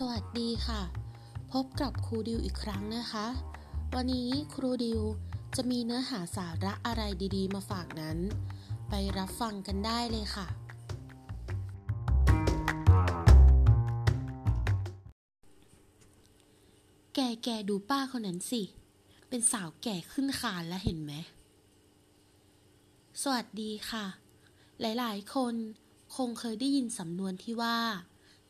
[0.00, 0.82] สวัสดีค่ะ
[1.52, 3.26] พบกับครูดิวอีกครั้งนะคะ
[3.94, 5.00] วันนี้ครูดิว
[5.56, 7.02] จะมีเนื้อหาสาระอะไร
[7.36, 8.18] ดีๆ มาฝากนั้น
[8.88, 10.46] ไปรับฟังกันได้เลยค่ะ
[17.14, 18.62] แกแกดูป้าคนนั้นสิ
[19.28, 21.12] เป็นสาวแก่ขึ้นคานแล้วเห็นไหม
[23.22, 24.06] สวัสดีค่ะ
[24.80, 25.54] หลายๆ คน
[26.16, 27.78] คงเคยได้ยินสำนวนที่ว่า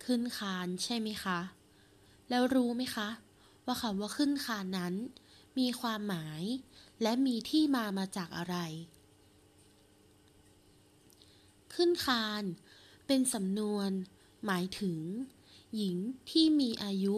[0.06, 1.38] ขึ้นคานใช่ไหมคะ
[2.28, 3.08] แล้วรู้ไหมคะ
[3.64, 4.94] ว่าคำว่าขึ้นคานนั้น
[5.58, 6.42] มีความหมาย
[7.02, 8.56] และมีที่มามาจากอะไร
[11.74, 12.42] ขึ้นคาน
[13.06, 13.90] เป็นสำนวน
[14.46, 14.98] หมายถึง
[15.76, 15.96] หญิง
[16.30, 17.16] ที่มีอายุ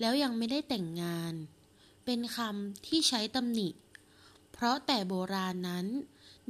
[0.00, 1.32] แล้วยังไม่ได้แต่งงาน
[2.04, 3.68] เป็นคำที่ใช้ตำหนิ
[4.52, 5.86] เพราะแต่โบราณนั้น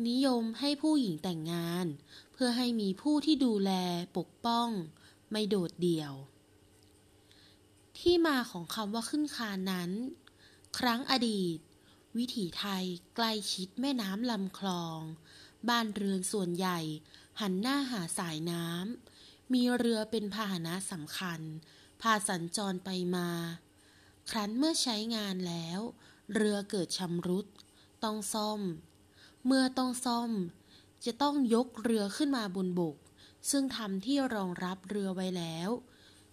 [0.08, 1.86] นิยมให้ผู้หญิงแต่งงาน
[2.32, 3.70] เพื่อให้มีผู้ที่ดูแล
[4.16, 4.68] ปกป้อง
[5.30, 6.12] ไม่โดดเดี่ยว
[7.98, 9.90] ที่มาของคำว่าขึ้นคานนั้น
[10.78, 11.58] ครั้งอดีต
[12.16, 12.84] วิถีไทย
[13.16, 15.00] ใกล้ชิดแม่น้ำลำคลอง
[15.68, 16.78] บ้านเรือนส่วนใหญ่
[17.40, 21.40] หันหน้าหาสายน้ำ มีเรือเป็นพาหนะสำคัญ
[22.00, 23.28] พาสัญจรไปมา
[24.30, 25.80] ครั้นเมื่อใช้งานแล้ว
[26.34, 27.46] เรือเกิดชำรุด
[28.04, 28.60] ต้องซ่อม
[29.46, 30.30] เมื่อต้องซ่อม
[31.04, 32.96] จะต้องยกเรือขึ้นมาบนบก
[33.50, 35.70] ซึ่งทำที่รองรับเรือไว้แล้ว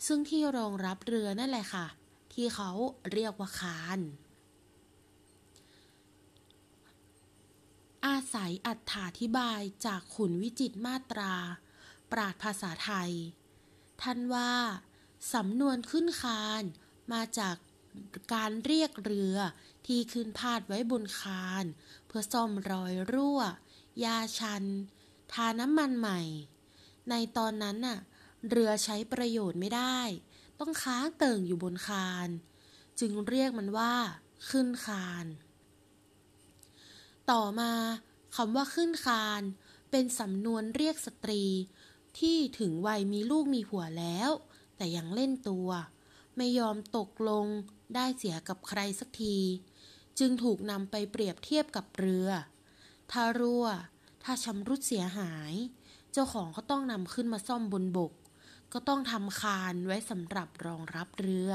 [0.06, 1.88] ซึ่งที่รองรับเรือนั่นแหละค่ะ
[2.34, 2.70] ที่เขา
[3.12, 4.00] เรียกว่าคาน
[8.06, 11.34] อาศัยอัถาธิบายจากขุนวิจิตมาตรา
[12.12, 13.12] ปราดภาษาไทย
[14.02, 14.54] ท่านว่า
[15.34, 16.64] สำนวนขึ้นคาน
[17.14, 17.56] มาจาก
[18.34, 19.36] การเรียกเรือ
[19.86, 21.66] ที่ขึ้นพาดไว้บนคาน
[22.08, 23.42] เพื่อซ่อมรอยรั่ว
[24.04, 24.64] ยาชัน
[25.34, 26.22] ทาน้ำมันใหม่
[27.10, 28.00] ในตอนนั้นน่ะ
[28.50, 30.00] เรือใช้ประโยชน์ไม่ได้
[30.60, 32.30] ต้องค้างเติ่งอยู่บนคาน
[33.00, 33.94] จึงเรียกมันว่า
[34.50, 35.26] ขึ้นคาน
[37.32, 37.72] ต่อมา
[38.36, 39.42] คำว่าขึ้นคาน
[39.92, 41.44] เป็นสำนวนเรียกสตรี
[42.20, 44.30] ที่ถึงวัยมีลูกมีผัวแล้ว
[44.78, 45.70] แต่ยังเล่นตัว
[46.38, 47.46] ไม่ยอมตกลง
[47.96, 49.38] ได้เสียกับใครสักที
[50.20, 52.30] จึงถูกนำไปเปรียบเทียบกับเรือ
[53.12, 53.66] ถ้ารั่ว
[54.24, 55.54] ถ้าชำรุดเสียหาย
[56.14, 58.14] เจ้าของก็ต้องนำขึ้นมาซ่อมบนบก
[58.74, 61.52] ก็ต้องทำคานไว้สำหรับรองรับเรือ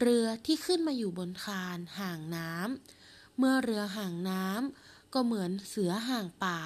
[0.00, 6.60] เรือที่ขึ้นมาอยู่บนคานห่างน้ำเมื่อเรือห่างน้ำก็เหมือนเสือห่างป่า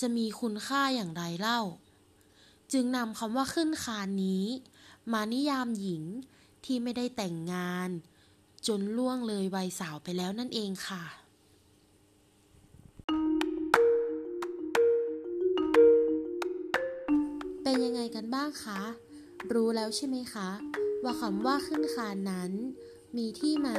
[0.00, 1.60] จะมีคุณค่าอย่างไรเล่า
[2.72, 4.44] จึงนำคำว่าขึ้นคานนี้
[5.12, 6.02] มานิยามหญิง
[6.64, 7.90] ที่ไม่ได้แต่งงาน
[8.66, 11.04] จนล่วงเลยวัยสาวไปแล้วนั่นเองค่ะ
[17.62, 18.80] เป็นยังไงกันบ้างคะ
[19.52, 20.48] รู้แล้วใช่ไหมคะ
[21.04, 22.52] ว่าคำว่าขึ้นคานนั้น
[23.16, 23.78] มีที่มา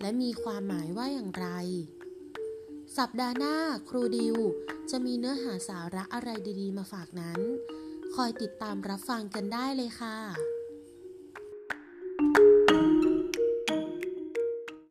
[0.00, 1.48] และมีความหมายว่าอย่างไร
[2.98, 3.56] สัปดาห์หน้า
[3.88, 4.36] ครูดิว
[4.90, 7.40] จะมีเนื้อหาสาระอะไรดีๆ มาฝากนั้น
[8.14, 10.16] คอยติดตามรับฟังกันได้เลยค่ะ